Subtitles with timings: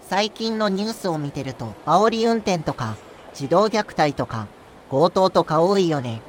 [0.00, 2.96] 最近のニュースを見てると、煽り運転とか、
[3.34, 4.48] 児童虐待とか、
[4.90, 6.20] 強盗とか多いよね。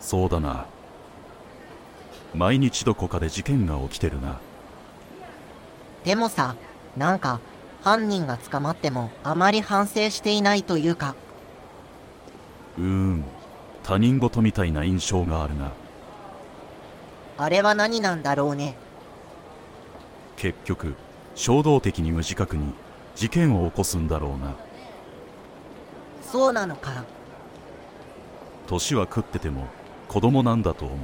[0.00, 0.66] そうだな。
[2.34, 4.40] 毎日どこかで事件が起きてるな。
[6.02, 6.56] でもさ、
[6.96, 7.38] なんか、
[7.82, 11.14] 犯人が捕まってもあまり反省していないというか、
[12.76, 13.24] うーん。
[13.84, 15.72] 他人事みたいな印象があるな。
[17.38, 18.76] あれは何なんだろうね。
[20.38, 20.94] 結局
[21.34, 22.72] 衝動的に無自覚に
[23.16, 24.54] 事件を起こすんだろうな。
[26.22, 27.04] そうなのか。
[28.68, 29.66] 年は食ってても
[30.06, 30.96] 子供なんだと思う。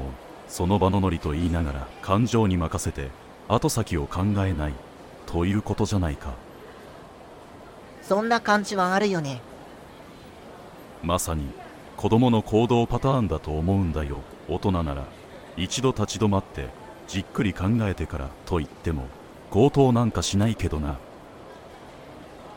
[0.46, 3.10] その場のノリと言いながら感情に任せて
[3.48, 4.74] 後先を考えない
[5.26, 6.34] ということじゃないか。
[8.02, 9.40] そんな感じはあるよね。
[11.02, 11.48] まさに
[11.96, 14.18] 子供の行動パターンだと思うんだよ。
[14.48, 15.06] 大人なら
[15.56, 16.68] 一度立ち止まって
[17.08, 19.08] じっくり考えてからと言っても
[19.54, 20.98] 強盗なんかしないけどな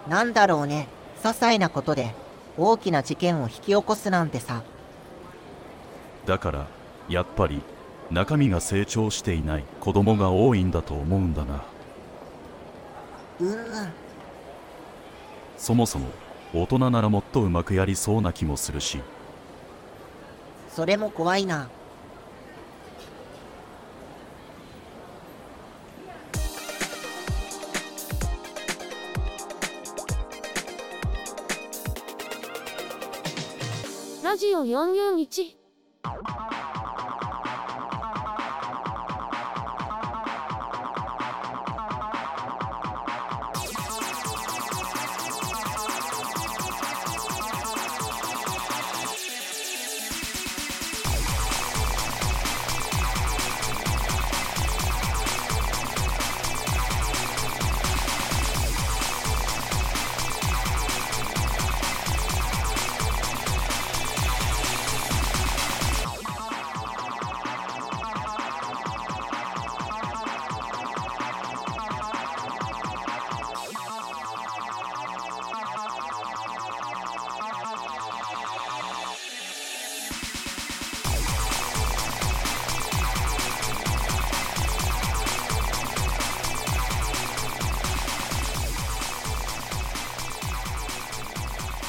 [0.07, 0.87] なんだろうね。
[1.21, 2.15] 些細なことで、
[2.57, 4.63] 大きな事件を引き起こすなんてさ。
[6.25, 6.67] だから
[7.07, 7.61] やっぱり
[8.09, 11.63] 中身が成長していない子供が多いんだと思うんだな
[13.41, 13.93] うーん。
[15.55, 16.07] そもそも
[16.53, 18.99] 大人ならもっとうまくやりそうな気もするし
[20.69, 21.69] それも怖いな。
[34.37, 35.57] ジオ441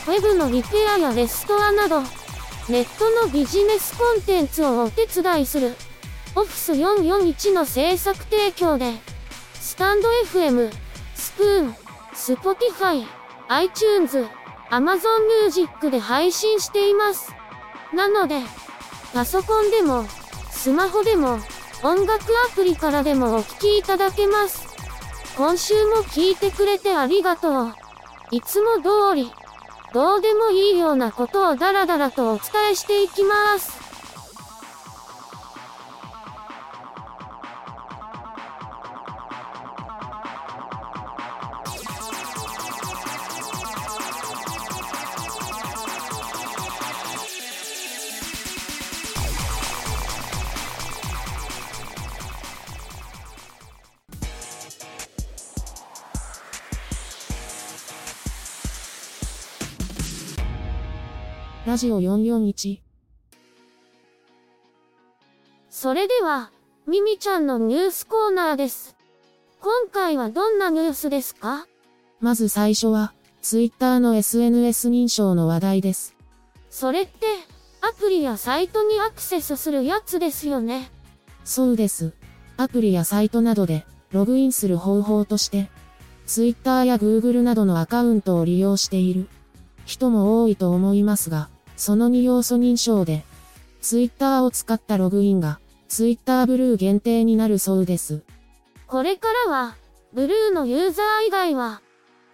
[0.08, 2.00] ウェブのリペアやレストアなど、
[2.70, 5.74] ネットのビジネスコンテンツをお手伝いする、
[6.34, 8.94] オフィス441の制作提供で、
[9.60, 10.72] stand.fm、
[11.14, 11.76] Spoon、
[12.14, 13.06] Spotify、
[13.48, 14.26] iTunes、
[14.70, 14.98] Amazon
[15.44, 17.34] Music で配信しています。
[17.92, 18.40] なので、
[19.12, 20.06] パソコンでも、
[20.50, 21.38] スマホでも、
[21.82, 24.74] 音楽アプリからでもお聴きいただけます。
[25.36, 27.74] 今週も聞いてくれてありがとう。
[28.30, 29.30] いつも通り、
[29.92, 33.77] どうでもいいようなことをダラダラとお伝えしていきます。
[61.68, 62.78] ラジオ441
[65.68, 66.50] それでは、
[66.86, 68.96] ミミちゃんのニュースコーナーです。
[69.60, 71.66] 今回はどんなニュースですか？
[72.20, 73.12] まず最初は、
[73.42, 76.16] ツイッターの SNS 認証の話題です。
[76.70, 77.26] それって、
[77.82, 80.90] アプリやサイトにアクセスするやつですよね。
[81.44, 82.14] そうです。
[82.56, 85.68] アプリやサイトなどで、ログインする方法として、
[86.24, 89.28] ツイッターや Google などのアカウントを利用している
[89.84, 93.24] 人も多いと思いますが、その2要素認証で、
[93.80, 98.22] ツイッターを使ったログインが、ツイッターブルー限定になるそうです。
[98.88, 99.76] これからは、
[100.12, 101.80] ブルーのユーザー以外は、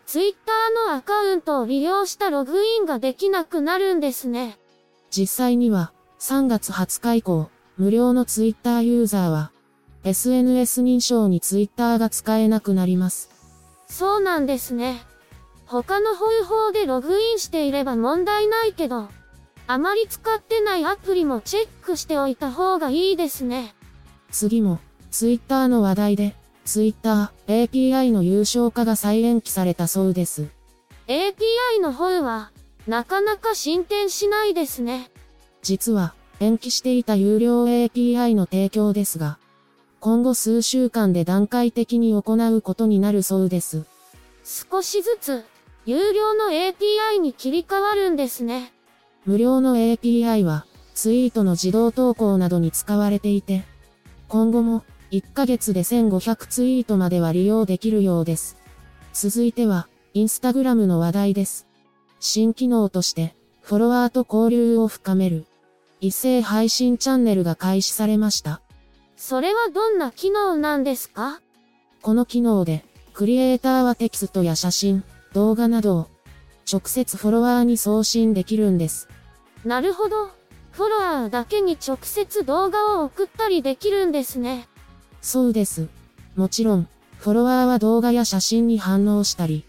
[0.06, 4.58] ツイッターのアカウントを利用したログインができなくなるんですね。
[5.10, 9.52] 実際には、3月20日以降、無料のツイッターユーザーは、
[10.04, 13.30] SNS 認証にツイッターが使えなくなります。
[13.88, 15.02] そうなんですね。
[15.66, 19.08] 他の方法でログインしていれば問題ないけど、
[19.66, 23.74] あまり使ってないアプリもチェックしておいた方がいいですね。
[24.30, 24.78] 次も、
[25.10, 30.48] ツイッターの話題で、ツイッター API の有償化が再延期されたそうです。
[31.06, 32.50] API の方は、
[32.86, 35.10] なかなか進展しないですね。
[35.62, 39.38] 実は、延期していた有料 API の提供ですが、
[40.00, 43.84] 今後数週間で段階的に行うことになるそうです。
[44.44, 45.44] 少しずつ、
[45.86, 48.73] 有料の API に切り替わるんですね。
[49.26, 53.64] 無料の API は、ツイートの自動投稿などに使われていて、
[54.28, 58.56] 今後も、1ヶ月で1500ツイートまでは利用できるようです。
[59.12, 61.66] 続いては、インスタグラムの話題です。
[62.20, 65.46] 新機能として、フォロワーと交流を深める、
[66.00, 68.60] 一斉配信チャンネルが開始されました。
[69.16, 71.40] それはどんな機能なんですか？
[72.02, 72.84] この機能で、
[73.14, 76.08] クリエイターはテキストや写真、動画などを、
[76.70, 79.08] 直接フォロワーに送信できるんです。
[79.64, 80.30] なるほど。
[80.72, 84.68] フォロワーだけに直接動画を送ったりできるんですね。
[85.22, 85.88] そうです。
[86.36, 86.88] もちろん、
[87.18, 89.64] フォロワーは動画や写真に反応したり、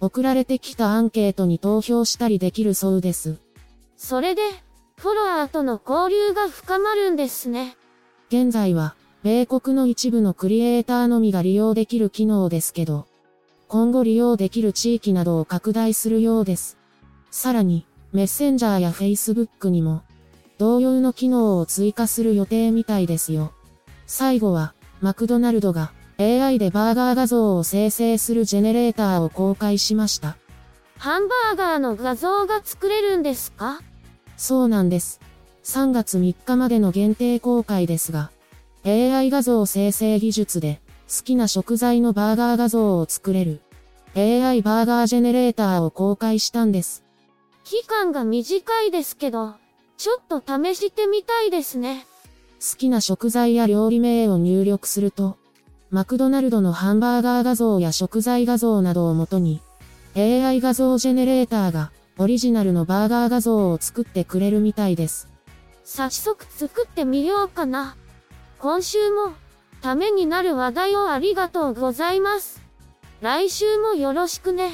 [0.00, 3.36] 送られてきたアンケートに投票したりできるそうです。
[3.96, 4.42] それで、
[4.96, 7.76] フォロワーとの交流が深まるんですね。
[8.28, 13.06] 現在は、米国の一部のクリエイターのみが利用できる機能ですけど、
[13.68, 16.78] 今後利用できる地域などを拡大するようです。
[17.30, 17.84] さらに、
[18.16, 20.02] メッセンジャーや Facebook にも、
[20.56, 23.52] 同様の機能を追加する予定みたいですよ。
[24.06, 24.72] 最後は、
[25.02, 30.38] マクドナルドが AI でバーガー画像を生成するジェネレーターを公開しました。
[30.96, 33.82] ハンバーガーの画像が作れるんですか？
[34.38, 35.20] そうなんです。
[35.64, 38.30] 3月3日までの限定公開ですが、
[38.86, 43.60] AI 画像生成技術で好きな食材のバーガー画像を作れる
[44.14, 47.04] AI バーガージェネレーターを公開したんです。
[47.66, 49.54] 期間が短いですけど、
[49.96, 52.06] ちょっと試してみたいですね。
[52.60, 55.36] 好きな食材や料理名を入力すると、
[55.90, 59.62] マクドナルドのハンバーガー画像や食材画像などをもとに、
[60.14, 65.28] AI 画像ジェネレーターがオリジナルのバーガー画像を作ってくれるみたいです。
[65.82, 67.96] 早速作ってみようかな。
[68.60, 69.32] 今週も、
[69.82, 72.62] ためになる話題をありがとうございます。
[73.22, 74.70] 来週もよろしくね。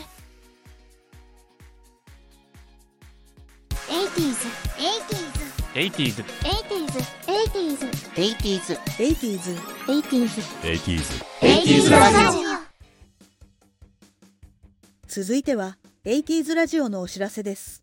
[3.93, 4.49] 80s,
[4.79, 5.45] 80s
[5.75, 12.39] 80s, 80s, 80s 80s 80s, 80s 80s ラジ
[15.07, 17.83] 続いては 80s ラジオのお知らせです。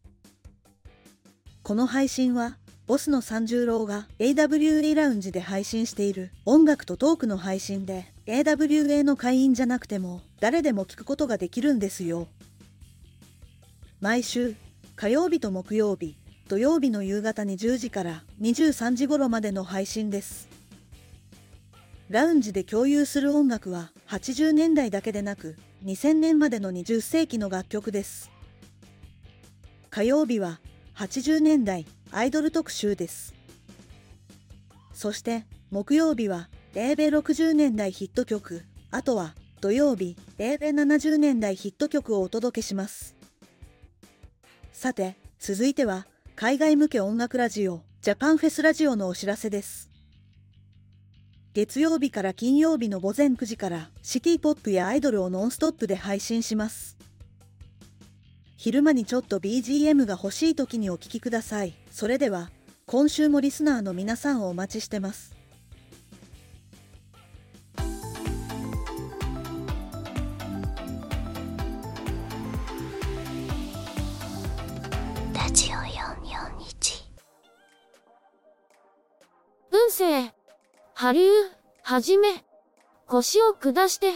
[1.62, 2.58] この配信は
[2.88, 12.28] ボスの三十郎が AWA ラウンジで配信している音楽とトークの配信で AWA の会員じゃなくても誰でも聞くことができるんですよ。
[14.02, 14.56] 毎週
[15.00, 16.18] 火曜日と木曜日
[16.50, 20.50] 土曜日の夕方に10時から23時頃までの配信です
[22.10, 25.56] ラウンジで共有する音楽は80年代だけでなく
[25.86, 28.30] 2000年までの20世紀の楽曲です。
[29.90, 30.60] 火曜日は
[30.96, 33.36] 80年代アイドル特集です。
[34.92, 43.19] そして木曜日はレーベ60年代ヒット曲、あとは土曜日レーベ70年代ヒット曲をお届けします。
[44.80, 49.90] さて、続いては海外向け音楽ラジオジャパンフェスラジオのお知らせです。
[51.54, 56.96] 月曜日から金曜日の午前9時からシティポップやアイドルをノンストップで配信します。
[58.56, 61.74] 昼間にちょっと BGM が欲しい時にお聴きください。
[61.92, 62.50] それでは、
[62.86, 65.39] 今週もリスナーの皆さんをお待ちしてます。
[80.00, 80.34] 運勢。
[80.94, 81.30] 波流、
[81.84, 82.46] はじめ。
[83.06, 84.14] 腰を下して、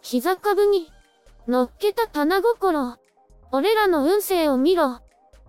[0.00, 0.92] 膝株に、
[1.48, 2.96] 乗っけた棚心。
[3.50, 5.00] 俺らの運勢を見ろ。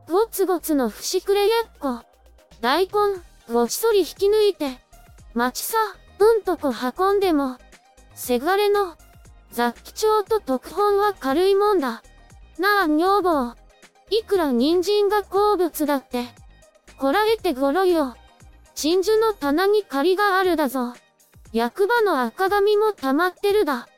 [0.08, 2.02] ゴツゴツの節くれやっこ。
[2.62, 2.92] 大根、
[3.54, 4.80] ごっそり引き抜いて。
[5.36, 5.78] 町さ、
[6.18, 7.58] うんとこ運んでも。
[8.16, 8.96] せがれの、
[9.52, 12.02] 雑記帳と特本は軽いもんだ。
[12.58, 13.56] なあ、女房。
[14.10, 16.26] いくら人参が好物だって。
[16.98, 18.16] こらえてごろよ。
[18.82, 20.94] 真珠の棚に借りがあるだぞ。
[21.52, 23.90] 役場の赤紙も溜まってるだ。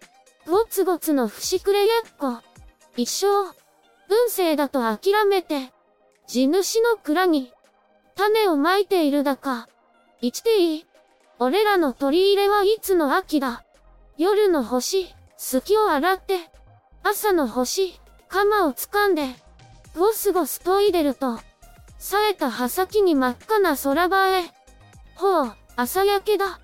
[0.47, 2.39] ゴツゴツの節くれやっこ。
[2.97, 5.71] 一生、運勢だと諦めて、
[6.25, 7.53] 地主の蔵に、
[8.15, 9.67] 種をまいているだか。
[10.19, 10.85] 生きていい。
[11.37, 13.63] 俺らの取り入れはいつの秋だ。
[14.17, 16.39] 夜の星、隙を洗って、
[17.03, 19.27] 朝の星、鎌を掴んで、
[19.95, 21.37] ゴスゴス研いでると、
[21.99, 24.51] 冴えた葉先に真っ赤な空場へ。
[25.21, 26.59] ほう、朝焼けだ。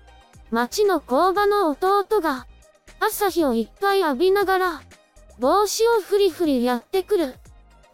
[0.50, 2.48] 町の工場の弟が、
[2.98, 4.82] 朝日をいっぱい浴びながら、
[5.38, 7.36] 帽子をふりふりやってくる。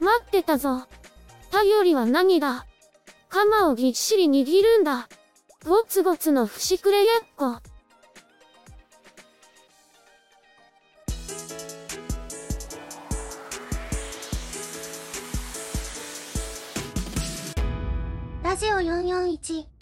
[0.00, 0.88] 待ってたぞ。
[1.50, 2.64] 頼りは何だ
[3.28, 5.06] 鎌をぎっしり握るんだ。
[5.66, 7.58] ゴツゴツの節くれやっこ。
[18.42, 19.73] ラジオ441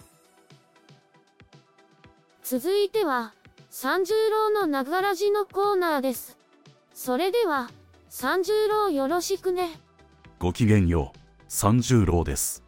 [2.52, 3.32] 続いては、
[3.70, 6.36] 三十郎のながらじのコーナーです。
[6.92, 7.70] それでは、
[8.10, 9.70] 三十郎よろしくね。
[10.38, 11.18] ごきげんよう
[11.48, 12.62] 三十郎です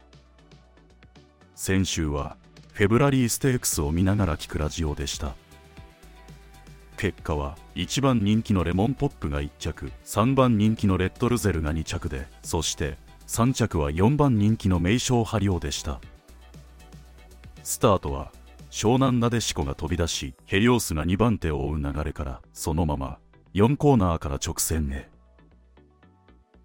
[1.55, 2.39] 先週は
[2.73, 5.35] フェブラリーステークスを見ながら聞くラジオでした
[6.97, 16.01] 結果は1番人気のレモンポップが1着3番人気のレッドルゼルが2着でそして3着は4番人気の名称ハリオでした
[17.65, 18.31] スタートは
[18.75, 23.19] 湘南なでしこが飛び出しヘリオスが2番手を追う流れからそのまま
[23.55, 25.09] 4コーナーから直線へ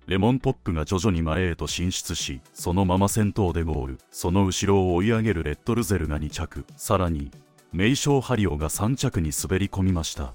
[0.08, 3.98] レモンポップが徐々に前へと進出し、そのまま先頭でゴール。
[4.10, 6.66] その後ろを追い上げるレッドルゼルが2着。
[6.78, 7.30] さらに、
[7.72, 10.34] 名称ハリオが3着に滑り込みました。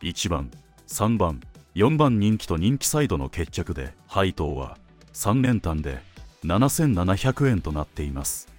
[0.00, 0.50] 1番、
[0.88, 1.42] 3番、
[1.74, 4.78] 4番人気と人気サイドの決着で、配当は
[5.12, 5.98] 3連単で
[6.42, 8.55] 7700円となっています。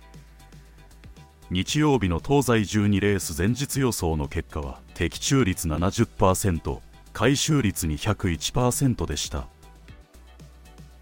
[1.49, 6.79] 日曜日の東西12レース前日予想の結果は、的中率70%、
[7.17, 9.47] 回収率に101%でした。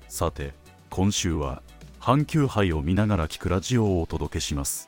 [0.07, 0.53] さて
[0.89, 1.61] 今週は
[1.99, 4.87] 阪急杯を見ながら聞くラジオをお届けします。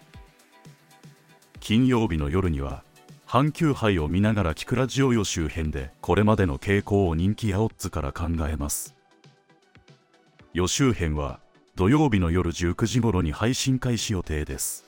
[1.59, 2.81] 金曜日の夜には
[3.27, 8.95] 阪急杯を見ながら聞くラジオ予習編でこれまでの傾向を人気やオッズから考えます。
[10.53, 11.41] 予習編は
[11.75, 14.86] 土曜日の夜19時頃に配信開始予定です。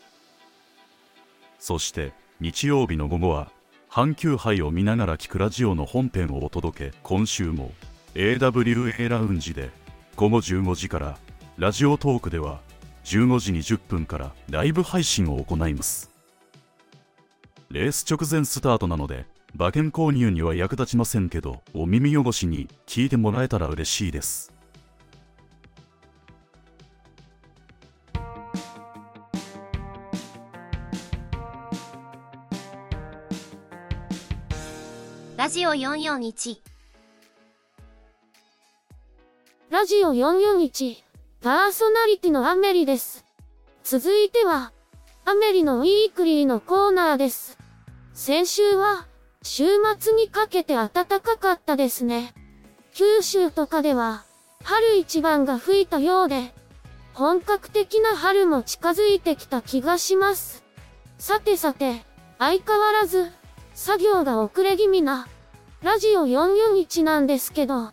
[1.60, 3.51] そして日曜日の午後は
[3.89, 7.72] 阪急杯を見ながら聞くラジオの本編をお届け今週も
[8.16, 9.70] AWA ラウンジで
[10.16, 11.18] 午後15時から
[11.58, 12.62] ラジオトークでは
[13.04, 16.12] 15時20分からライブ配信を行います。
[17.70, 19.25] レース直前スタートなので
[19.56, 24.59] 馬券購入には役立ちませんけどお耳汚しに聞いてもらえたら嬉しいです。
[35.50, 36.58] ラジオ441
[39.72, 40.98] ラジオ441、
[41.41, 43.25] パーソナリティのアメリです。
[43.84, 44.72] 続いては、
[45.25, 47.58] アメリのウィークリーのコーナーです。
[48.13, 49.08] 先週は、
[49.41, 49.63] 週
[49.98, 52.36] 末にかけて暖かかったですね。
[52.94, 54.25] 九州とかでは、
[54.63, 56.53] 春一番が吹いたようで、
[57.15, 60.63] 本格的な春も近づいてきた気がします。
[61.18, 62.06] さてさて、
[62.38, 63.32] 相変わらず、
[63.74, 65.27] 作業が遅れ気味な、
[65.81, 67.91] ラジオ441なんですけど、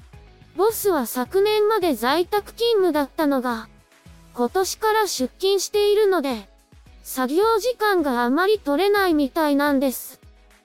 [0.56, 3.68] ボスは昨年まで在宅勤務だったのが、
[4.34, 6.48] 今年から出勤しているので、
[7.04, 10.20] 作業時間があまり取れないみたいなんです。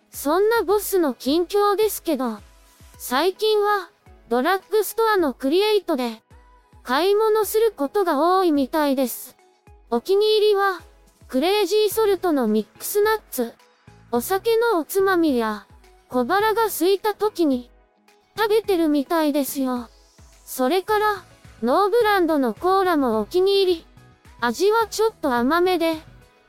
[0.10, 2.40] そんなボスの近況ですけど、
[2.98, 3.90] 最近は、
[4.30, 6.24] ドラッグストアのクリエイトで、
[6.82, 9.38] 買い物することが多いみたいです。
[9.92, 10.82] お気に入りは、
[11.28, 13.54] クレイジーソルトのミックスナッツ。
[14.12, 15.68] お酒のおつまみや、
[16.12, 17.72] 小腹が空いた時に、
[18.36, 19.90] 食べてるみたいですよ。
[20.44, 21.24] それから、
[21.64, 23.86] ノーブランドのコーラもお気に入り。
[24.42, 25.96] 味はちょっと甘めで、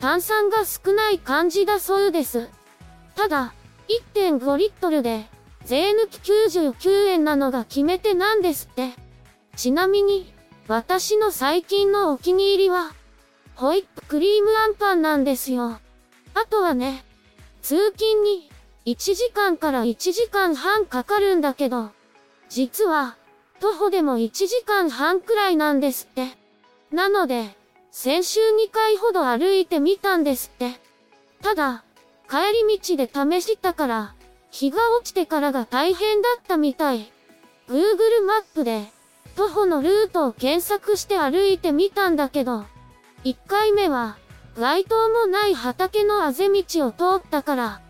[0.00, 2.48] 炭酸が少ない感じだそうです。
[3.14, 3.54] ただ、
[4.16, 5.26] 1.5リットルで、
[5.64, 8.88] 税抜き99円なのが決め手なんですって。
[9.54, 10.34] ちなみに、
[10.66, 12.92] 私の最近のお気に入りは、
[13.54, 15.78] ホイップクリームアンパンなんですよ。
[16.34, 17.04] あとはね、
[17.60, 18.50] 通勤に
[18.84, 21.90] 1時間から1時間半かかるんだけど、
[22.48, 23.16] 実は、
[23.60, 26.36] 徒歩でも1時間半くらいなんですって。
[26.90, 27.56] なので、
[27.92, 30.80] 先週2回ほど歩いてみたんですって。
[31.42, 31.84] ただ、
[32.28, 32.36] 帰
[32.66, 33.08] り道で
[33.40, 34.14] 試したから、
[34.50, 37.12] 日が落ちてからが大変だったみたい。
[37.68, 38.90] Google マップで、
[39.36, 42.64] 徒歩のルートを検索して歩いてみたんだけど、
[43.24, 44.16] 1回目は、
[44.58, 47.80] 街灯もない畑のあぜ道を通ったから、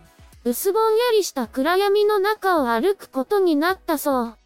[0.44, 4.36] 薄ぼんやりした暗闇の中を歩くことになったそう。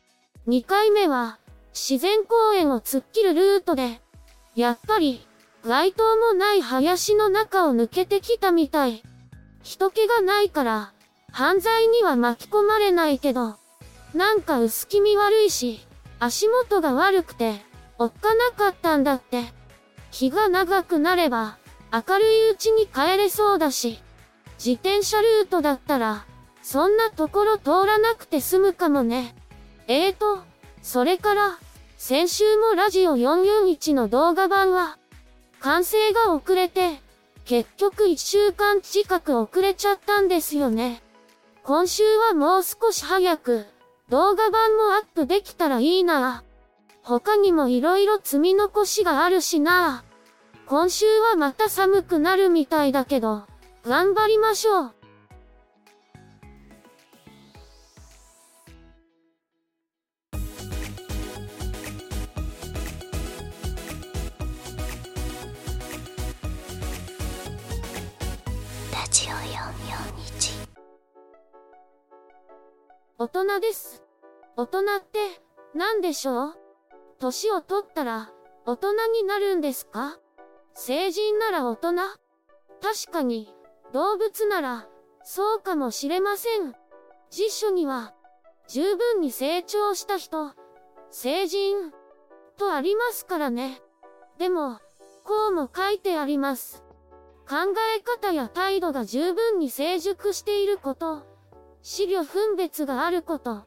[0.46, 1.38] 2回目は、
[1.72, 4.02] 自然公園を突っ切るルートで、
[4.54, 5.26] やっぱり、
[5.64, 9.02] 街灯もない林の中を抜けてきたみたい。
[9.62, 10.92] 人気がないから、
[11.32, 13.56] 犯罪には巻き込まれないけど、
[14.12, 15.80] なんか薄気味悪いし、
[16.20, 17.54] 足元が悪くて、
[17.98, 19.44] おっかなかったんだって。
[20.10, 21.56] 日が長くなれば、
[21.90, 24.02] 明るいうちに帰れそうだし、
[24.58, 26.24] 自転車ルートだったら、
[26.62, 29.34] そんなところ通らなくて済むかもね。
[29.86, 30.40] えーと、
[30.82, 31.58] それから、
[31.96, 34.98] 先週もラジオ441の動画版は、
[35.60, 37.00] 完成が遅れて、
[37.44, 41.02] 結局1週間近く遅れちゃったんですよね。
[41.62, 43.66] 今週はもう少し早く、
[44.08, 46.44] 動画版もアップできたらいいな。
[47.02, 50.02] 他にも色々積み残しがあるしな。
[50.66, 53.44] 今週はまた寒くなるみたいだけど、
[53.88, 54.92] 頑張りましょう。
[68.92, 70.66] ラジオ441
[73.18, 74.02] 大人です。
[74.56, 75.20] 大人って、
[75.76, 76.54] 何でしょう？
[77.20, 78.32] 年を取ったら、
[78.64, 80.18] 大人になるんですか？
[80.74, 81.92] 成人なら大人？
[82.82, 83.54] 確かに、
[83.92, 84.88] 動物なら、
[85.22, 86.74] そうかもしれません。
[87.30, 88.14] 辞書には、
[88.68, 90.52] 十分に成長した人、
[91.10, 91.92] 成人、
[92.58, 93.80] とありますからね。
[94.38, 94.78] でも、
[95.24, 96.82] こうも書いてあります。
[97.48, 97.56] 考
[97.96, 101.22] え方や態度が十分に成熟していること。
[101.82, 103.64] 資料分別があること。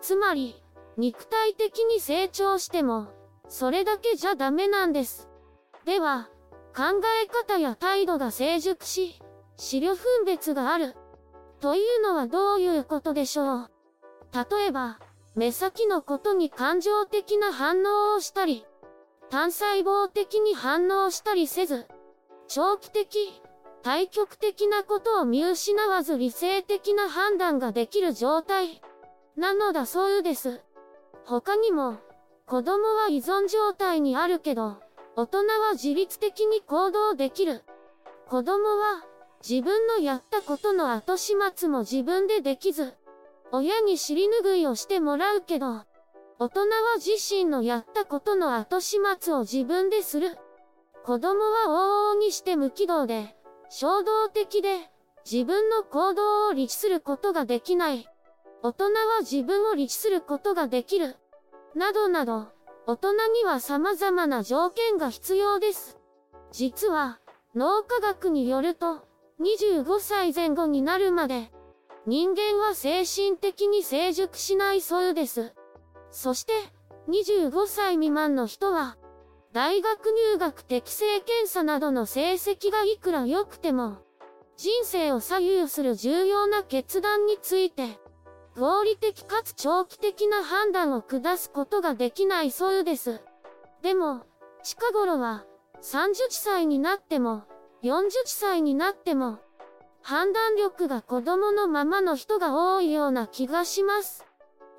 [0.00, 0.60] つまり、
[0.96, 3.08] 肉体的に成長しても、
[3.48, 5.28] それだけじゃダメなんです。
[5.84, 6.28] では、
[6.74, 9.20] 考え方や態度が成熟し、
[9.62, 10.96] 資料分別がある。
[11.60, 13.70] というのはどういうことでしょう？
[14.34, 14.98] 例えば、
[15.36, 18.66] 目先のことに感情的な反応をしたり、
[19.30, 21.86] 単細胞的に反応したりせず、
[22.48, 23.40] 長期的、
[23.84, 28.82] 対極的なことを見失わず理性的な判断ができる状態。
[29.36, 30.60] なのだそうです。
[31.24, 31.98] 他にも、
[32.46, 34.78] 子供は依存状態にあるけど、
[35.14, 37.62] 大人は自律的に行動できる。
[38.28, 39.04] 子供は、
[39.48, 42.94] 自分のやったことの後始末も自分でできず、
[43.50, 45.82] 親に尻拭いをしてもらうけど、
[46.38, 50.38] 大人は自身のやったことの後始末を自分でする。
[51.04, 53.34] 子供は往々にして無軌道で、
[53.68, 54.78] 衝動的で、
[55.30, 58.08] 自分の行動を律することができない。
[58.62, 61.16] 大人は自分を律することができる。
[61.74, 62.46] などなど、
[62.86, 65.98] 大人には様々な条件が必要です。
[66.52, 67.18] 実は、
[67.56, 69.02] 脳科学によると、
[69.42, 71.50] 25歳前後になるまで、
[72.06, 75.52] 人間は精神的に成熟しないそうです。
[76.12, 76.52] そして、
[77.08, 78.96] 25歳未満の人は、
[79.52, 83.98] 大学入学適正検査などの成績がいくら良くても、
[84.56, 87.98] 人生を左右する重要な決断について、
[88.56, 93.20] 合理的かつ長期的な判断を下すことができないそうです。
[93.82, 94.20] でも、
[94.62, 95.44] 近頃は、
[95.82, 97.42] 30歳になっても、
[97.82, 99.38] 40歳になっても、
[100.02, 104.24] 判断力が子供のままの人が多いような気がします。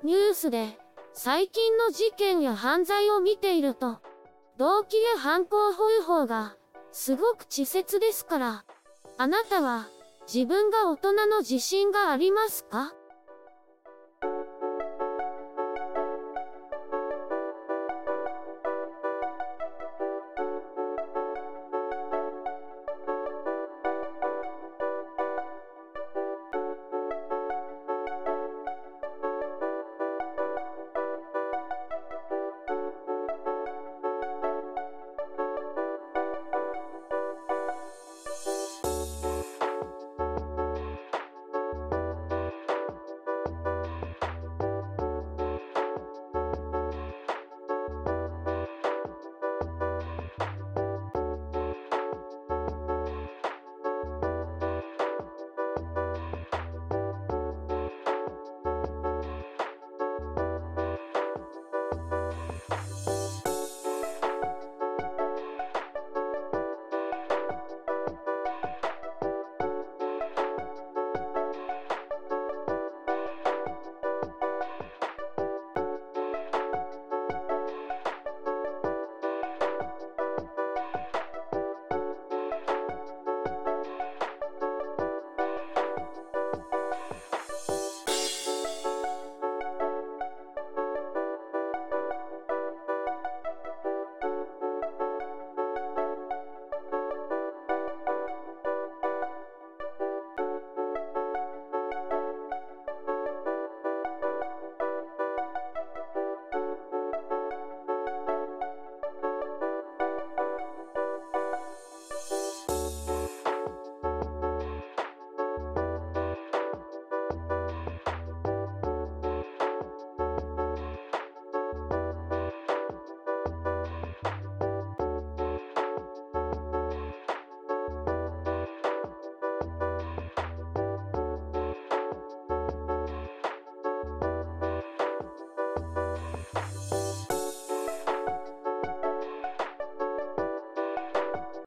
[0.02, 0.78] ニュースで、
[1.12, 3.98] 最近の事件や犯罪を見ていると、
[4.56, 6.56] 動機や犯行方法が、
[6.92, 8.64] すごく稚拙ですから。
[9.18, 9.86] あなたは、
[10.26, 12.94] 自分が大人の自信がありますか？